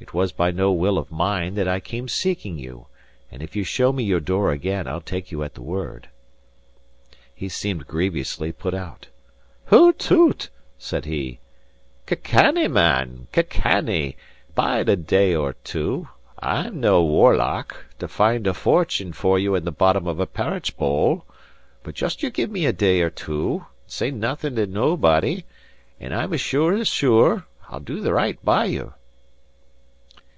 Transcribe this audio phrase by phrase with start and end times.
[0.00, 2.86] It was by no will of mine that I came seeking you;
[3.32, 6.08] and if you show me your door again, I'll take you at the word."
[7.34, 9.08] He seemed grievously put out.
[9.66, 11.40] "Hoots toots," said he,
[12.06, 14.16] "ca' cannie, man ca' cannie!
[14.54, 16.06] Bide a day or two.
[16.38, 20.76] I'm nae warlock, to find a fortune for you in the bottom of a parritch
[20.76, 21.26] bowl;
[21.82, 25.44] but just you give me a day or two, and say naething to naebody,
[25.98, 28.94] and as sure as sure, I'll do the right by you."